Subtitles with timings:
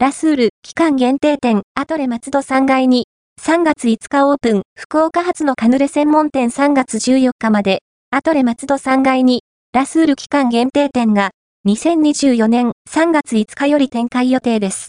[0.00, 3.08] ラスール期間限定店アトレ松戸3階に
[3.42, 7.80] 3月5日オープン福岡発のカヌレ専門店3月14日まで
[8.12, 9.42] アトレ松戸3階に
[9.72, 11.32] ラスール期間限定店が
[11.66, 14.86] 2024年3月5日より展開予定です。